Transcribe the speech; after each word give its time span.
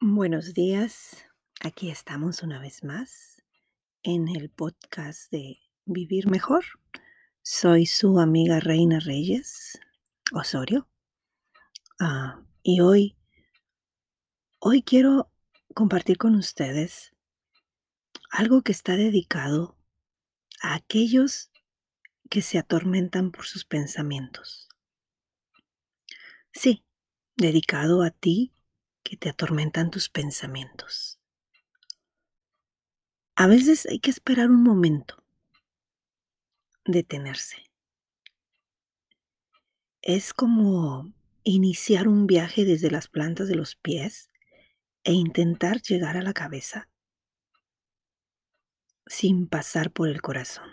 Buenos 0.00 0.54
días, 0.54 1.24
aquí 1.60 1.90
estamos 1.90 2.44
una 2.44 2.60
vez 2.60 2.84
más 2.84 3.42
en 4.04 4.28
el 4.28 4.48
podcast 4.48 5.28
de 5.32 5.58
Vivir 5.86 6.28
Mejor. 6.28 6.64
Soy 7.42 7.84
su 7.84 8.20
amiga 8.20 8.60
Reina 8.60 9.00
Reyes 9.00 9.80
Osorio 10.32 10.88
ah, 11.98 12.40
y 12.62 12.80
hoy, 12.80 13.16
hoy 14.60 14.84
quiero 14.84 15.32
compartir 15.74 16.16
con 16.16 16.36
ustedes 16.36 17.12
algo 18.30 18.62
que 18.62 18.70
está 18.70 18.94
dedicado 18.94 19.76
a 20.62 20.76
aquellos 20.76 21.50
que 22.30 22.40
se 22.40 22.58
atormentan 22.58 23.32
por 23.32 23.46
sus 23.46 23.64
pensamientos. 23.64 24.68
Sí, 26.52 26.84
dedicado 27.36 28.04
a 28.04 28.10
ti 28.12 28.52
que 29.08 29.16
te 29.16 29.30
atormentan 29.30 29.90
tus 29.90 30.10
pensamientos. 30.10 31.18
A 33.36 33.46
veces 33.46 33.86
hay 33.86 34.00
que 34.00 34.10
esperar 34.10 34.50
un 34.50 34.62
momento, 34.62 35.24
detenerse. 36.84 37.56
Es 40.02 40.34
como 40.34 41.10
iniciar 41.42 42.06
un 42.06 42.26
viaje 42.26 42.66
desde 42.66 42.90
las 42.90 43.08
plantas 43.08 43.48
de 43.48 43.54
los 43.54 43.76
pies 43.76 44.28
e 45.04 45.14
intentar 45.14 45.80
llegar 45.80 46.18
a 46.18 46.22
la 46.22 46.34
cabeza 46.34 46.90
sin 49.06 49.48
pasar 49.48 49.90
por 49.90 50.10
el 50.10 50.20
corazón. 50.20 50.68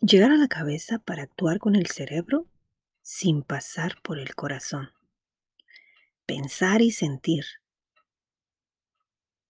Llegar 0.00 0.30
a 0.30 0.36
la 0.36 0.46
cabeza 0.46 1.00
para 1.00 1.24
actuar 1.24 1.58
con 1.58 1.74
el 1.74 1.88
cerebro 1.88 2.46
sin 3.02 3.42
pasar 3.42 4.00
por 4.02 4.20
el 4.20 4.36
corazón 4.36 4.92
pensar 6.30 6.80
y 6.80 6.92
sentir. 6.92 7.44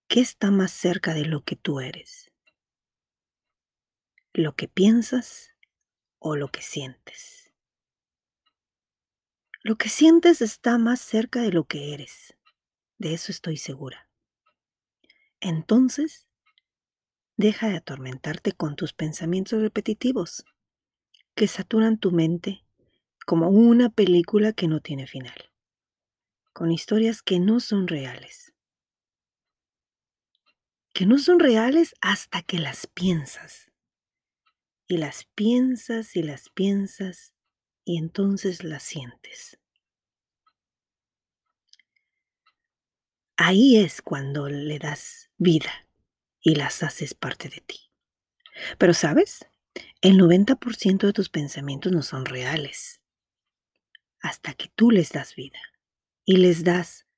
¿Qué 0.08 0.20
está 0.20 0.50
más 0.50 0.72
cerca 0.72 1.12
de 1.12 1.26
lo 1.26 1.44
que 1.44 1.54
tú 1.54 1.80
eres? 1.80 2.32
¿Lo 4.32 4.56
que 4.56 4.66
piensas 4.66 5.50
o 6.18 6.36
lo 6.36 6.48
que 6.48 6.62
sientes? 6.62 7.52
Lo 9.62 9.76
que 9.76 9.90
sientes 9.90 10.40
está 10.40 10.78
más 10.78 11.02
cerca 11.02 11.42
de 11.42 11.52
lo 11.52 11.64
que 11.64 11.92
eres. 11.92 12.34
De 12.96 13.12
eso 13.12 13.30
estoy 13.30 13.58
segura. 13.58 14.08
Entonces, 15.40 16.28
deja 17.36 17.68
de 17.68 17.76
atormentarte 17.76 18.52
con 18.52 18.74
tus 18.74 18.94
pensamientos 18.94 19.60
repetitivos 19.60 20.46
que 21.34 21.46
saturan 21.46 21.98
tu 21.98 22.10
mente 22.10 22.64
como 23.26 23.50
una 23.50 23.90
película 23.90 24.54
que 24.54 24.66
no 24.66 24.80
tiene 24.80 25.06
final 25.06 25.49
con 26.52 26.70
historias 26.70 27.22
que 27.22 27.38
no 27.38 27.60
son 27.60 27.88
reales. 27.88 28.52
Que 30.92 31.06
no 31.06 31.18
son 31.18 31.38
reales 31.38 31.94
hasta 32.00 32.42
que 32.42 32.58
las 32.58 32.86
piensas. 32.86 33.70
Y 34.86 34.96
las 34.96 35.24
piensas 35.34 36.16
y 36.16 36.22
las 36.22 36.48
piensas 36.48 37.34
y 37.84 37.98
entonces 37.98 38.64
las 38.64 38.82
sientes. 38.82 39.58
Ahí 43.36 43.78
es 43.78 44.02
cuando 44.02 44.48
le 44.48 44.78
das 44.78 45.30
vida 45.38 45.88
y 46.40 46.56
las 46.56 46.82
haces 46.82 47.14
parte 47.14 47.48
de 47.48 47.60
ti. 47.60 47.90
Pero 48.76 48.92
sabes, 48.92 49.46
el 50.02 50.18
90% 50.18 51.06
de 51.06 51.12
tus 51.12 51.28
pensamientos 51.28 51.92
no 51.92 52.02
son 52.02 52.26
reales 52.26 53.00
hasta 54.20 54.52
que 54.52 54.68
tú 54.74 54.90
les 54.90 55.10
das 55.10 55.34
vida 55.34 55.58
y 56.30 56.36
les 56.36 56.62
das 56.62 57.08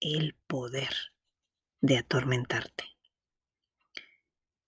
el 0.00 0.34
poder 0.46 1.12
de 1.82 1.98
atormentarte. 1.98 2.84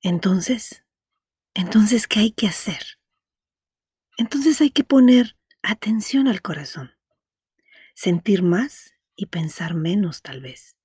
Entonces, 0.02 0.84
entonces, 1.54 2.06
¿qué 2.06 2.20
hay 2.20 2.30
que 2.30 2.46
hacer? 2.46 2.98
Entonces 4.18 4.60
hay 4.60 4.68
que 4.68 4.84
poner 4.84 5.38
atención 5.62 6.28
al 6.28 6.42
corazón, 6.42 6.90
sentir 7.94 8.42
más 8.42 8.92
y 9.14 9.26
pensar 9.28 9.72
menos 9.72 10.20
tal 10.20 10.42
vez. 10.42 10.76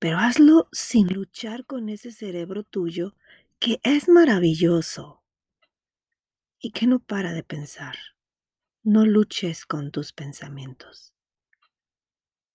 Pero 0.00 0.18
hazlo 0.18 0.68
sin 0.72 1.14
luchar 1.14 1.64
con 1.64 1.88
ese 1.90 2.10
cerebro 2.10 2.64
tuyo 2.64 3.14
que 3.60 3.78
es 3.84 4.08
maravilloso 4.08 5.22
y 6.58 6.72
que 6.72 6.88
no 6.88 6.98
para 6.98 7.32
de 7.32 7.44
pensar. 7.44 7.96
No 8.82 9.06
luches 9.06 9.64
con 9.64 9.92
tus 9.92 10.12
pensamientos. 10.12 11.12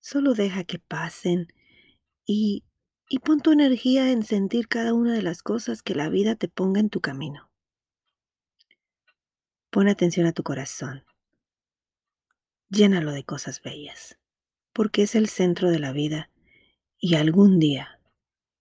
Solo 0.01 0.33
deja 0.33 0.63
que 0.63 0.79
pasen 0.79 1.47
y, 2.25 2.65
y 3.07 3.19
pon 3.19 3.39
tu 3.39 3.51
energía 3.51 4.11
en 4.11 4.23
sentir 4.23 4.67
cada 4.67 4.93
una 4.93 5.13
de 5.13 5.21
las 5.21 5.43
cosas 5.43 5.83
que 5.83 5.95
la 5.95 6.09
vida 6.09 6.35
te 6.35 6.47
ponga 6.47 6.79
en 6.79 6.89
tu 6.89 7.01
camino. 7.01 7.51
Pon 9.69 9.87
atención 9.87 10.25
a 10.25 10.33
tu 10.33 10.43
corazón. 10.43 11.05
Llénalo 12.69 13.11
de 13.11 13.23
cosas 13.23 13.61
bellas, 13.61 14.19
porque 14.73 15.03
es 15.03 15.15
el 15.15 15.29
centro 15.29 15.69
de 15.69 15.79
la 15.79 15.91
vida 15.91 16.31
y 16.97 17.15
algún 17.15 17.59
día, 17.59 18.01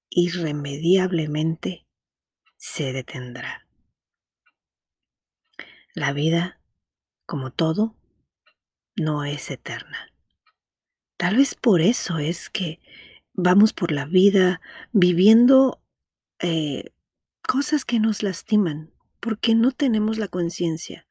irremediablemente, 0.09 1.87
se 2.57 2.93
detendrá. 2.93 3.67
La 5.95 6.13
vida, 6.13 6.61
como 7.25 7.51
todo, 7.51 7.97
no 8.95 9.25
es 9.25 9.51
eterna. 9.51 10.10
Tal 11.21 11.37
vez 11.37 11.55
por 11.55 11.83
eso 11.83 12.17
es 12.17 12.49
que 12.49 12.81
vamos 13.35 13.75
por 13.75 13.93
la 13.93 14.07
vida 14.07 14.63
viviendo 14.93 15.79
eh, 16.39 16.95
cosas 17.47 17.85
que 17.85 18.01
nos 18.01 18.23
lastiman, 18.23 18.91
porque 19.21 19.55
no 19.55 19.71
tenemos 19.71 20.17
la 20.17 20.29
conciencia 20.29 21.07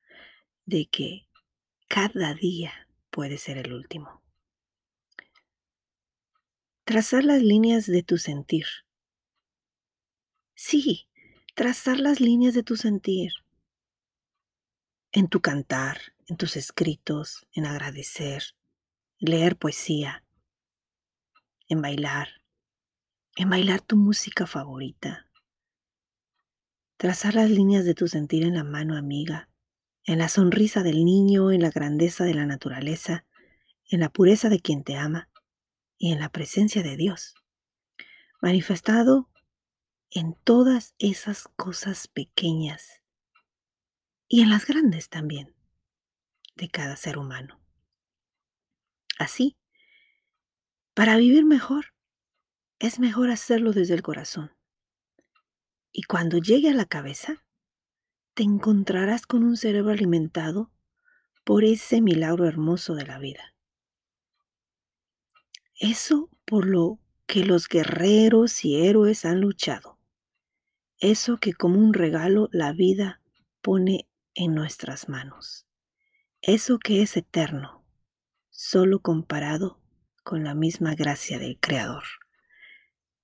de 0.65 0.87
que 0.87 1.27
cada 1.87 2.33
día 2.33 2.89
puede 3.11 3.37
ser 3.37 3.59
el 3.59 3.71
último. 3.71 4.23
Trazar 6.85 7.23
las 7.23 7.43
líneas 7.43 7.85
de 7.85 8.01
tu 8.01 8.17
sentir. 8.17 8.65
Sí, 10.55 11.07
trazar 11.53 11.99
las 11.99 12.19
líneas 12.19 12.55
de 12.55 12.63
tu 12.63 12.77
sentir. 12.77 13.31
En 15.11 15.27
tu 15.27 15.39
cantar, 15.39 15.99
en 16.25 16.35
tus 16.35 16.55
escritos, 16.55 17.45
en 17.53 17.67
agradecer, 17.67 18.55
leer 19.19 19.57
poesía, 19.57 20.23
en 21.67 21.81
bailar, 21.81 22.41
en 23.35 23.49
bailar 23.49 23.81
tu 23.81 23.97
música 23.97 24.47
favorita, 24.47 25.29
trazar 26.95 27.35
las 27.35 27.49
líneas 27.49 27.83
de 27.83 27.93
tu 27.93 28.07
sentir 28.07 28.43
en 28.43 28.55
la 28.55 28.63
mano 28.63 28.95
amiga, 28.95 29.49
en 30.05 30.19
la 30.19 30.29
sonrisa 30.29 30.83
del 30.83 31.03
niño, 31.03 31.51
en 31.51 31.61
la 31.61 31.69
grandeza 31.69 32.23
de 32.23 32.33
la 32.33 32.45
naturaleza, 32.45 33.25
en 33.89 33.99
la 33.99 34.09
pureza 34.09 34.47
de 34.47 34.61
quien 34.61 34.83
te 34.83 34.95
ama 34.95 35.29
y 35.97 36.13
en 36.13 36.19
la 36.19 36.29
presencia 36.29 36.81
de 36.81 36.95
Dios, 36.95 37.35
manifestado 38.41 39.29
en 40.11 40.33
todas 40.45 40.95
esas 40.97 41.49
cosas 41.57 42.07
pequeñas 42.07 43.03
y 44.29 44.41
en 44.41 44.49
las 44.49 44.65
grandes 44.65 45.09
también 45.09 45.55
de 46.55 46.69
cada 46.69 46.95
ser 46.95 47.17
humano. 47.17 47.59
Así, 49.19 49.57
para 50.93 51.17
vivir 51.17 51.43
mejor, 51.43 51.93
es 52.79 52.99
mejor 52.99 53.31
hacerlo 53.31 53.73
desde 53.73 53.93
el 53.93 54.01
corazón. 54.01 54.53
Y 55.91 56.03
cuando 56.03 56.37
llegue 56.37 56.69
a 56.69 56.73
la 56.73 56.85
cabeza, 56.85 57.43
te 58.33 58.43
encontrarás 58.43 59.27
con 59.27 59.43
un 59.43 59.57
cerebro 59.57 59.91
alimentado 59.91 60.71
por 61.43 61.65
ese 61.65 61.99
milagro 61.99 62.47
hermoso 62.47 62.95
de 62.95 63.05
la 63.05 63.19
vida. 63.19 63.53
Eso 65.75 66.29
por 66.45 66.65
lo 66.65 66.99
que 67.25 67.43
los 67.43 67.67
guerreros 67.67 68.63
y 68.63 68.87
héroes 68.87 69.25
han 69.25 69.41
luchado. 69.41 69.99
Eso 70.97 71.39
que 71.39 71.53
como 71.53 71.77
un 71.77 71.93
regalo 71.93 72.47
la 72.53 72.71
vida 72.71 73.21
pone 73.61 74.07
en 74.33 74.55
nuestras 74.55 75.09
manos. 75.09 75.67
Eso 76.41 76.79
que 76.79 77.01
es 77.01 77.17
eterno 77.17 77.78
solo 78.61 78.99
comparado 78.99 79.79
con 80.25 80.43
la 80.43 80.53
misma 80.53 80.93
gracia 80.93 81.39
del 81.39 81.57
Creador. 81.61 82.03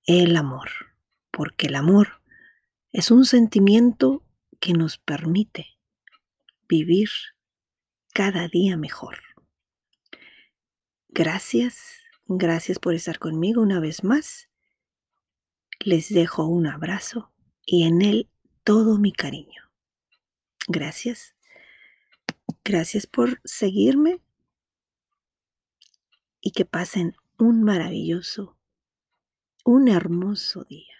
El 0.06 0.34
amor, 0.34 0.70
porque 1.30 1.66
el 1.66 1.74
amor 1.74 2.22
es 2.90 3.10
un 3.10 3.26
sentimiento 3.26 4.24
que 4.60 4.72
nos 4.72 4.96
permite 4.96 5.78
vivir 6.66 7.10
cada 8.14 8.48
día 8.48 8.78
mejor. 8.78 9.18
Gracias, 11.08 11.98
gracias 12.24 12.78
por 12.78 12.94
estar 12.94 13.18
conmigo 13.18 13.60
una 13.60 13.78
vez 13.78 14.04
más. 14.04 14.48
Les 15.80 16.08
dejo 16.08 16.46
un 16.46 16.66
abrazo 16.66 17.30
y 17.66 17.82
en 17.82 18.00
él 18.00 18.30
todo 18.64 18.96
mi 18.96 19.12
cariño. 19.12 19.70
Gracias. 20.66 21.36
Gracias 22.64 23.06
por 23.06 23.42
seguirme 23.44 24.22
y 26.46 26.52
que 26.52 26.64
pasen 26.64 27.16
un 27.38 27.64
maravilloso, 27.64 28.56
un 29.64 29.88
hermoso 29.88 30.62
día. 30.62 30.95